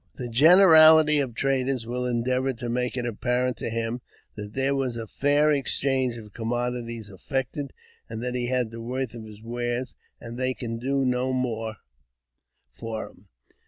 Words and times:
The 0.15 0.29
generality 0.29 1.19
of 1.19 1.35
traders 1.35 1.85
will 1.85 2.07
endeavour 2.07 2.53
to 2.53 2.69
make 2.69 2.97
it 2.97 3.05
apparent 3.05 3.57
to 3.57 3.69
him 3.69 4.01
that 4.35 4.53
there 4.55 4.73
was 4.73 4.97
a 4.97 5.05
fair 5.05 5.51
exchange 5.51 6.17
of 6.17 6.33
commodities 6.33 7.11
effected, 7.11 7.71
and 8.09 8.19
that 8.23 8.33
he 8.33 8.47
had 8.47 8.71
the 8.71 8.81
worth 8.81 9.13
of 9.13 9.25
his 9.25 9.43
wares, 9.43 9.93
and 10.19 10.39
they 10.39 10.55
can 10.55 10.79
do 10.79 11.05
no 11.05 11.31
more 11.33 11.75
for 12.73 13.09
him. 13.09 13.27